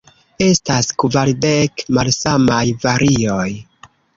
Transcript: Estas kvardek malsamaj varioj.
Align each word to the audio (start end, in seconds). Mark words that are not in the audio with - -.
Estas 0.45 0.89
kvardek 1.03 1.85
malsamaj 1.99 2.65
varioj. 2.87 3.49